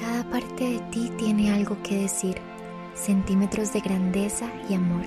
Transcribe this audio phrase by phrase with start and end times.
[0.00, 2.36] Cada parte de ti tiene algo que decir,
[2.94, 5.04] centímetros de grandeza y amor.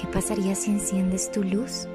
[0.00, 1.88] ¿Qué pasaría si enciendes tu luz?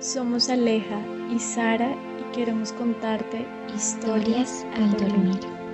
[0.00, 0.98] Somos Aleja
[1.30, 5.65] y Sara y queremos contarte historias al dormir.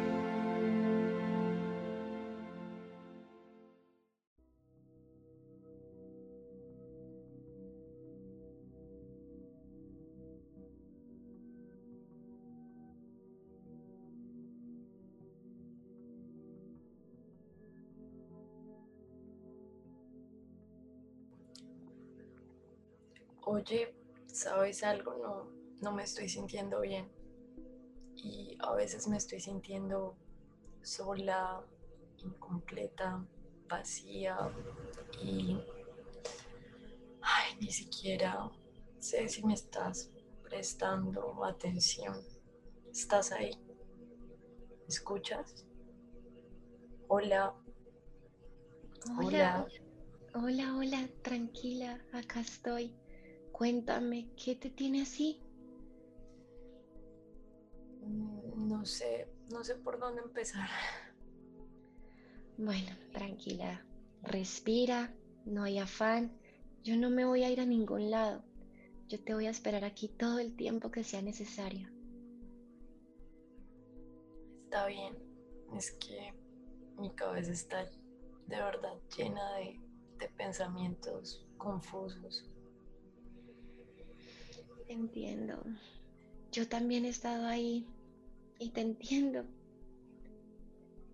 [23.45, 23.95] Oye,
[24.27, 25.15] ¿sabes algo?
[25.17, 25.49] No,
[25.81, 27.11] no me estoy sintiendo bien.
[28.17, 30.17] Y a veces me estoy sintiendo
[30.83, 31.61] sola,
[32.19, 33.25] incompleta,
[33.69, 34.37] vacía
[35.21, 35.59] y
[37.21, 38.51] ay, ni siquiera
[38.99, 40.11] sé si me estás
[40.45, 42.15] prestando atención.
[42.93, 43.59] ¿Estás ahí?
[43.67, 45.67] ¿Me escuchas?
[47.09, 47.55] Hola.
[49.19, 49.67] Hola.
[50.35, 52.95] Hola, hola, tranquila, acá estoy.
[53.63, 55.41] Cuéntame, ¿qué te tiene así?
[58.01, 60.69] Mm, no sé, no sé por dónde empezar.
[62.59, 63.87] Bueno, tranquila,
[64.23, 66.37] respira, no hay afán.
[66.83, 68.43] Yo no me voy a ir a ningún lado.
[69.07, 71.89] Yo te voy a esperar aquí todo el tiempo que sea necesario.
[74.65, 75.15] Está bien,
[75.77, 76.35] es que
[76.99, 79.81] mi cabeza está de verdad llena de,
[80.19, 82.52] de pensamientos confusos.
[84.93, 85.65] Entiendo.
[86.51, 87.87] Yo también he estado ahí
[88.59, 89.47] y te entiendo.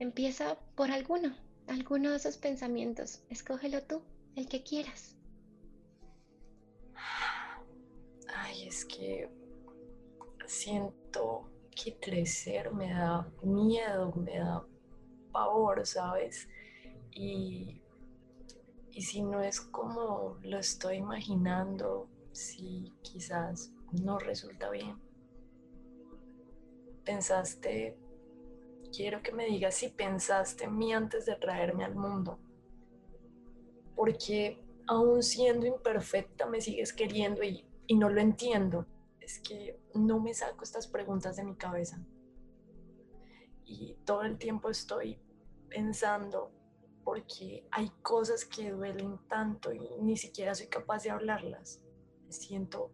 [0.00, 1.36] Empieza por alguno,
[1.68, 3.22] alguno de esos pensamientos.
[3.30, 4.02] Escógelo tú,
[4.34, 5.16] el que quieras.
[8.34, 9.30] Ay, es que
[10.48, 14.66] siento que crecer me da miedo, me da
[15.30, 16.48] pavor, ¿sabes?
[17.12, 17.80] Y,
[18.90, 22.08] y si no es como lo estoy imaginando,
[22.38, 24.98] si quizás no resulta bien.
[27.04, 27.96] Pensaste,
[28.94, 32.38] quiero que me digas si pensaste en mí antes de traerme al mundo.
[33.94, 38.86] Porque aún siendo imperfecta me sigues queriendo y, y no lo entiendo.
[39.20, 41.98] Es que no me saco estas preguntas de mi cabeza.
[43.64, 45.18] Y todo el tiempo estoy
[45.68, 46.52] pensando
[47.04, 51.82] porque hay cosas que duelen tanto y ni siquiera soy capaz de hablarlas
[52.28, 52.90] me siento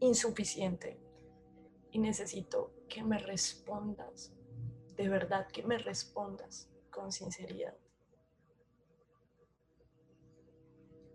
[0.00, 0.98] insuficiente
[1.90, 4.32] y necesito que me respondas,
[4.96, 7.76] de verdad que me respondas con sinceridad.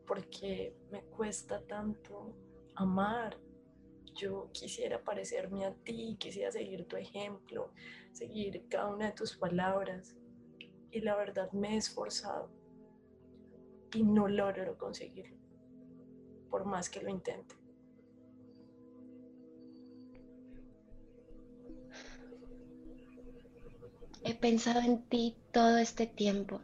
[0.06, 2.36] Porque me cuesta tanto
[2.75, 3.38] amar.
[4.14, 7.72] Yo quisiera parecerme a ti, quisiera seguir tu ejemplo,
[8.12, 10.18] seguir cada una de tus palabras.
[10.91, 12.52] Y la verdad me he esforzado
[13.94, 15.38] y no logro conseguirlo
[16.50, 17.60] por más que lo intente.
[24.24, 26.62] He pensado en ti todo este tiempo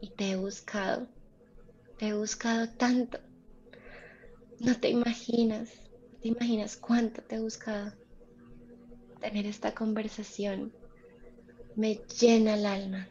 [0.00, 1.08] y te he buscado,
[1.98, 3.18] te he buscado tanto.
[4.60, 5.70] No te imaginas,
[6.12, 7.92] no te imaginas cuánto te he buscado.
[9.20, 10.72] Tener esta conversación
[11.74, 13.08] me llena el alma.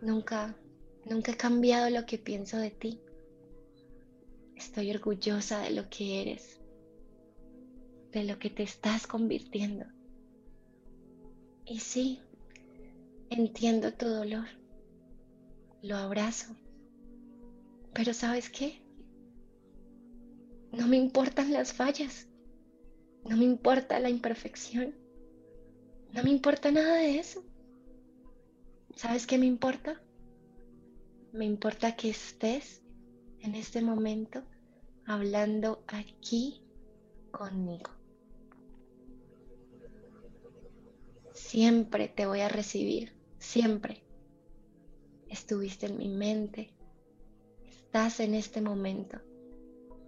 [0.00, 0.56] Nunca
[1.06, 3.00] Nunca he cambiado lo que pienso de ti.
[4.56, 6.60] Estoy orgullosa de lo que eres,
[8.14, 9.86] de lo que te estás convirtiendo.
[11.66, 12.20] Y sí,
[13.28, 14.46] entiendo tu dolor,
[15.82, 16.54] lo abrazo.
[17.92, 18.80] Pero ¿sabes qué?
[20.72, 22.28] No me importan las fallas,
[23.28, 24.94] no me importa la imperfección,
[26.12, 27.44] no me importa nada de eso.
[28.94, 30.00] ¿Sabes qué me importa?
[31.32, 32.80] Me importa que estés
[33.40, 34.44] en este momento
[35.04, 36.62] hablando aquí
[37.32, 38.03] conmigo.
[41.46, 44.02] Siempre te voy a recibir, siempre.
[45.28, 46.74] Estuviste en mi mente,
[47.68, 49.20] estás en este momento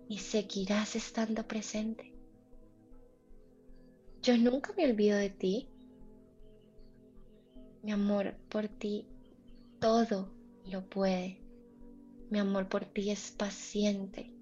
[0.08, 2.14] y seguirás estando presente.
[4.22, 5.68] Yo nunca me olvido de ti.
[7.82, 9.06] Mi amor por ti,
[9.78, 10.32] todo
[10.64, 11.38] lo puede.
[12.30, 14.34] Mi amor por ti es paciente,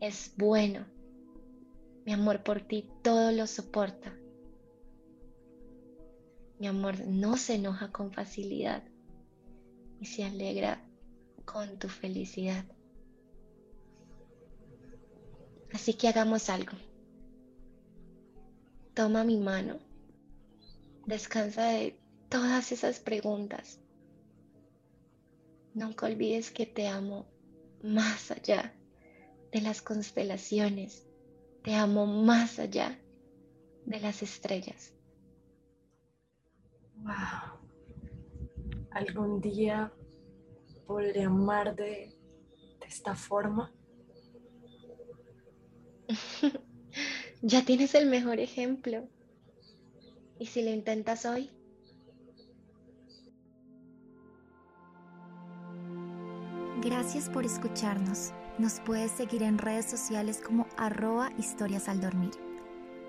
[0.00, 0.86] es bueno.
[2.04, 4.14] Mi amor por ti todo lo soporta.
[6.58, 8.82] Mi amor no se enoja con facilidad
[10.00, 10.84] y se alegra
[11.44, 12.64] con tu felicidad.
[15.72, 16.72] Así que hagamos algo.
[18.94, 19.78] Toma mi mano.
[21.06, 23.78] Descansa de todas esas preguntas.
[25.74, 27.26] Nunca olvides que te amo
[27.82, 28.74] más allá
[29.52, 31.06] de las constelaciones.
[31.62, 32.98] Te amo más allá
[33.84, 34.97] de las estrellas.
[37.02, 37.58] Wow.
[38.90, 39.92] ¿Algún día
[40.86, 42.16] podré amar de,
[42.80, 43.72] de esta forma?
[47.42, 49.06] ya tienes el mejor ejemplo.
[50.38, 51.50] ¿Y si lo intentas hoy?
[56.80, 58.32] Gracias por escucharnos.
[58.58, 62.47] Nos puedes seguir en redes sociales como arroba historias al dormir.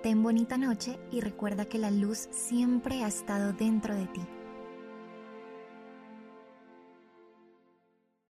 [0.02, 4.22] Ten bonita noche y recuerda que la luz siempre ha estado dentro de ti.